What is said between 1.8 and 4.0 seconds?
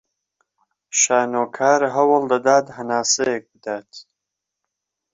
هەوڵ دەدات هەناسەیەک بدات